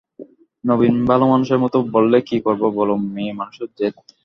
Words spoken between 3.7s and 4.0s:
জেদ।